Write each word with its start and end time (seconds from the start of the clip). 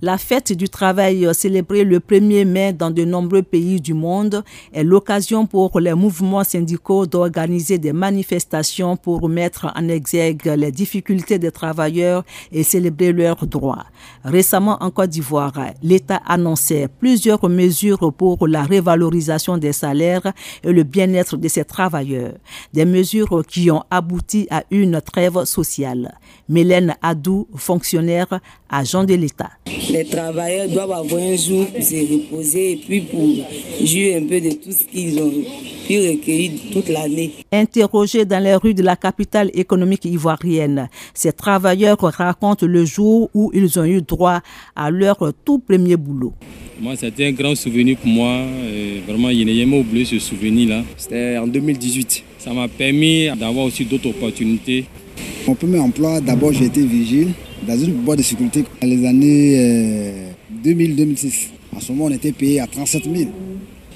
La 0.00 0.16
fête 0.16 0.52
du 0.52 0.68
travail 0.68 1.26
euh, 1.26 1.32
célébrée 1.32 1.82
le 1.82 1.98
1er 1.98 2.44
mai 2.44 2.72
dans 2.72 2.92
de 2.92 3.04
nombreux 3.04 3.42
pays 3.42 3.80
du 3.80 3.94
monde 3.94 4.44
est 4.72 4.84
l'occasion 4.84 5.44
pour 5.44 5.80
les 5.80 5.92
mouvements 5.94 6.44
syndicaux 6.44 7.04
d'organiser 7.04 7.78
des 7.78 7.92
manifestations 7.92 8.96
pour 8.96 9.28
mettre 9.28 9.72
en 9.74 9.88
exergue 9.88 10.54
les 10.56 10.70
difficultés 10.70 11.40
des 11.40 11.50
travailleurs 11.50 12.22
et 12.52 12.62
célébrer 12.62 13.12
leurs 13.12 13.44
droits. 13.48 13.86
Récemment 14.22 14.80
en 14.80 14.92
Côte 14.92 15.10
d'Ivoire, 15.10 15.52
l'État 15.82 16.20
annonçait 16.28 16.86
plusieurs 16.86 17.48
mesures 17.48 18.12
pour 18.12 18.46
la 18.46 18.62
révalorisation 18.62 19.58
des 19.58 19.72
salaires 19.72 20.32
et 20.62 20.70
le 20.70 20.84
bien-être 20.84 21.36
de 21.36 21.48
ses 21.48 21.64
travailleurs. 21.64 22.34
Des 22.72 22.84
mesures 22.84 23.44
qui 23.48 23.68
ont 23.72 23.82
abouti 23.90 24.46
à 24.48 24.62
une 24.70 25.00
trêve 25.00 25.44
sociale. 25.44 26.16
Mélène 26.48 26.94
Adou, 27.02 27.48
fonctionnaire 27.56 28.38
agent 28.70 29.02
de 29.02 29.14
l'État 29.14 29.50
les 29.90 30.04
travailleurs 30.04 30.68
doivent 30.68 30.92
avoir 30.92 31.22
un 31.22 31.36
jour 31.36 31.66
pour 31.66 31.82
se 31.82 31.94
reposer 32.12 32.72
et 32.72 32.76
puis 32.76 33.00
pour 33.00 33.28
jouir 33.84 34.18
un 34.18 34.26
peu 34.26 34.40
de 34.40 34.50
tout 34.50 34.72
ce 34.72 34.84
qu'ils 34.84 35.18
ont 35.20 35.32
pu 35.86 35.98
recueillir 35.98 36.52
toute 36.72 36.88
l'année. 36.88 37.32
Interrogés 37.52 38.24
dans 38.24 38.42
les 38.42 38.54
rues 38.54 38.74
de 38.74 38.82
la 38.82 38.96
capitale 38.96 39.50
économique 39.54 40.04
ivoirienne, 40.04 40.88
ces 41.14 41.32
travailleurs 41.32 41.98
racontent 42.00 42.66
le 42.66 42.84
jour 42.84 43.30
où 43.34 43.50
ils 43.54 43.78
ont 43.78 43.84
eu 43.84 44.02
droit 44.02 44.40
à 44.76 44.90
leur 44.90 45.18
tout 45.44 45.58
premier 45.58 45.96
boulot. 45.96 46.32
Moi, 46.80 46.94
c'était 46.96 47.26
un 47.26 47.32
grand 47.32 47.56
souvenir 47.56 47.96
pour 47.96 48.08
moi. 48.08 48.42
vraiment, 49.06 49.30
je 49.30 49.42
n'ai 49.42 49.58
jamais 49.58 49.80
oublié 49.80 50.04
ce 50.04 50.18
souvenir-là. 50.18 50.84
C'était 50.96 51.38
en 51.38 51.46
2018. 51.46 52.24
Ça 52.38 52.52
m'a 52.52 52.68
permis 52.68 53.28
d'avoir 53.36 53.66
aussi 53.66 53.84
d'autres 53.84 54.10
opportunités. 54.10 54.84
Mon 55.46 55.54
premier 55.54 55.80
emploi, 55.80 56.20
d'abord, 56.20 56.52
j'ai 56.52 56.66
été 56.66 56.82
vigile 56.82 57.32
dans 57.68 57.78
une 57.78 57.92
boîte 57.92 58.18
de 58.18 58.22
sécurité 58.24 58.64
dans 58.80 58.88
les 58.88 59.06
années 59.06 60.32
2000-2006. 60.64 61.26
Euh, 61.26 61.76
en 61.76 61.80
ce 61.80 61.92
moment, 61.92 62.06
on 62.06 62.10
était 62.10 62.32
payé 62.32 62.60
à 62.60 62.66
37 62.66 63.04
000. 63.04 63.30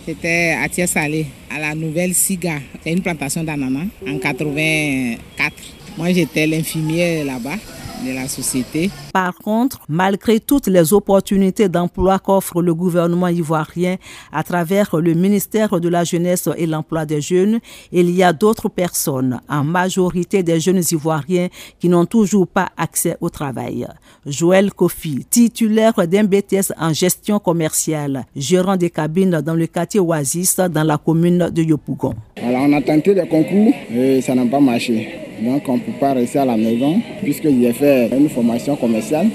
C'était 0.07 0.55
à 0.63 0.69
Thiès-Salé, 0.69 1.27
à 1.51 1.59
la 1.59 1.75
nouvelle 1.75 2.13
SIGA. 2.13 2.61
C'est 2.85 2.93
une 2.93 3.01
plantation 3.01 3.43
d'ananas 3.43 3.87
en 4.07 4.19
84. 4.19 5.53
Moi, 5.97 6.13
j'étais 6.13 6.47
l'infirmière 6.47 7.25
là-bas 7.25 7.57
de 8.05 8.13
la 8.15 8.29
société. 8.29 8.91
Par 9.13 9.35
contre, 9.37 9.81
malgré 9.89 10.41
toutes 10.41 10.67
les 10.67 10.93
opportunités 10.93 11.69
d'emploi 11.69 12.19
qu'offre 12.19 12.63
le 12.63 12.75
gouvernement 12.75 13.29
ivoirien 13.29 13.97
à 14.33 14.43
travers 14.43 14.97
le 14.97 15.15
ministère 15.15 15.81
de 15.81 15.89
la 15.89 16.05
Jeunesse 16.05 16.49
et 16.57 16.67
l'Emploi 16.67 17.07
des 17.07 17.21
Jeunes, 17.21 17.61
il 17.93 18.11
y 18.11 18.23
a 18.23 18.33
d'autres 18.33 18.69
personnes, 18.69 19.41
en 19.49 19.65
majorité 19.65 20.43
des 20.43 20.61
jeunes 20.61 20.83
ivoiriens, 20.91 21.49
qui 21.79 21.89
n'ont 21.89 22.07
toujours 22.07 22.47
pas 22.47 22.69
accès 22.77 23.17
au 23.21 23.31
travail. 23.31 23.87
Joël 24.27 24.73
Kofi, 24.73 25.25
titulaire 25.29 25.95
d'un 26.07 26.25
BTS 26.25 26.73
en 26.79 26.93
gestion 26.93 27.39
commerciale, 27.39 28.25
gérant 28.37 28.77
des 28.77 28.91
cabines 28.91 29.41
dans 29.41 29.55
le 29.55 29.67
quartier 29.67 30.01
Oasis 30.01 30.57
dans 30.57 30.85
la 30.85 30.99
commune 30.99 31.51
de 31.53 31.63
Yopougon. 31.63 32.15
on 32.43 32.73
a 32.73 32.83
tenté 32.83 33.15
le 33.15 33.27
concours 33.27 33.75
et 33.95 34.21
ça 34.21 34.35
n'a 34.35 34.47
pas 34.47 34.61
marché. 34.61 35.22
Donc 35.43 35.69
on 35.69 35.75
ne 35.75 35.81
peut 35.81 35.93
pas 35.99 36.13
rester 36.13 36.39
à 36.39 36.45
la 36.45 36.57
maison 36.57 37.01
puisque 37.23 37.49
j'ai 37.49 37.73
fait 37.73 38.11
une 38.17 38.29
formation 38.29 38.77
commerciale. 38.77 39.29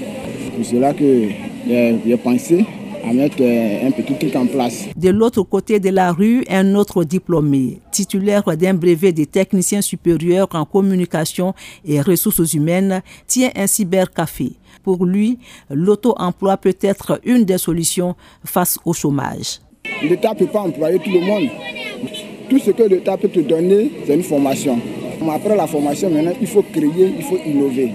C'est 0.56 0.64
cela 0.64 0.94
que 0.94 1.28
j'ai 1.66 2.16
pensé 2.16 2.64
à 3.04 3.12
mettre 3.12 3.36
euh, 3.40 3.86
un 3.86 3.90
petit 3.90 4.14
truc 4.14 4.34
en 4.34 4.46
place. 4.46 4.86
De 4.96 5.10
l'autre 5.10 5.42
côté 5.42 5.80
de 5.80 5.90
la 5.90 6.12
rue, 6.12 6.44
un 6.48 6.74
autre 6.74 7.04
diplômé, 7.04 7.80
titulaire 7.92 8.42
d'un 8.56 8.74
brevet 8.74 9.12
de 9.12 9.24
technicien 9.24 9.80
supérieur 9.80 10.48
en 10.52 10.64
communication 10.64 11.54
et 11.84 12.00
ressources 12.00 12.54
humaines, 12.54 13.02
tient 13.26 13.50
un 13.54 13.66
cybercafé. 13.66 14.52
Pour 14.82 15.04
lui, 15.04 15.38
l'auto-emploi 15.70 16.56
peut 16.56 16.76
être 16.80 17.20
une 17.24 17.44
des 17.44 17.58
solutions 17.58 18.14
face 18.44 18.78
au 18.84 18.92
chômage. 18.92 19.60
L'État 20.02 20.30
ne 20.30 20.38
peut 20.38 20.46
pas 20.46 20.60
employer 20.60 20.98
tout 20.98 21.10
le 21.10 21.20
monde. 21.20 21.48
Tout 22.48 22.58
ce 22.58 22.70
que 22.70 22.82
l'État 22.82 23.16
peut 23.16 23.28
te 23.28 23.40
donner, 23.40 23.92
c'est 24.06 24.14
une 24.14 24.22
formation. 24.22 24.78
Après 25.30 25.56
la 25.56 25.66
formation, 25.66 26.10
maintenant, 26.10 26.32
il 26.40 26.46
faut 26.46 26.62
créer, 26.62 27.14
il 27.18 27.22
faut 27.22 27.38
innover. 27.44 27.92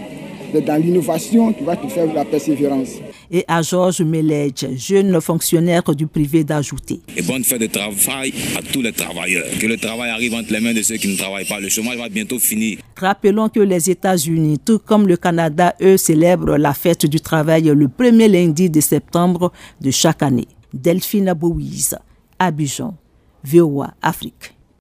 C'est 0.54 0.62
dans 0.62 0.80
l'innovation 0.80 1.52
qui 1.52 1.64
va 1.64 1.76
te 1.76 1.88
faire 1.88 2.14
la 2.14 2.26
persévérance. 2.26 3.00
Et 3.32 3.44
à 3.48 3.64
Georges 3.64 4.02
Meledge, 4.04 4.68
jeune 4.76 5.20
fonctionnaire 5.20 5.84
du 5.96 6.06
privé, 6.06 6.44
d'ajouter. 6.44 7.00
Et 7.18 7.24
bonne 7.24 7.44
fête 7.44 7.62
de 7.62 7.66
travail 7.66 8.32
à 8.56 8.62
tous 8.62 8.84
les 8.84 8.92
travailleurs. 8.92 9.46
Que 9.60 9.66
le 9.66 9.78
travail 9.78 10.12
arrive 10.12 10.36
entre 10.36 10.54
les 10.54 10.60
mains 10.60 10.74
de 10.74 10.84
ceux 10.84 10.98
qui 10.98 11.08
ne 11.08 11.18
travaillent 11.18 11.48
pas. 11.48 11.60
Le 11.60 11.70
chômage 11.70 11.98
va 11.98 12.08
bientôt 12.08 12.38
finir. 12.38 12.78
Rappelons 12.96 13.50
que 13.50 13.62
les 13.62 13.90
États-Unis, 13.90 14.60
tout 14.64 14.78
comme 14.78 15.08
le 15.08 15.18
Canada, 15.18 15.74
eux, 15.82 15.98
célèbrent 15.98 16.58
la 16.58 16.76
fête 16.76 17.08
du 17.08 17.20
travail 17.20 17.64
le 17.64 17.88
premier 17.88 18.28
lundi 18.28 18.70
de 18.70 18.80
septembre 18.80 19.52
de 19.82 19.90
chaque 19.90 20.22
année. 20.22 20.48
Delphine 20.72 21.30
Abouise, 21.30 21.98
Abidjan, 22.38 22.96
VOA 23.44 23.92
Afrique. 24.04 24.54